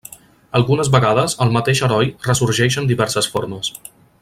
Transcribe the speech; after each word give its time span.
Algunes 0.59 0.89
vegades 0.95 1.35
el 1.45 1.53
mateix 1.57 1.83
heroi 1.87 2.09
ressorgeix 2.29 2.79
en 2.83 2.89
diverses 2.93 3.31
formes. 3.37 3.71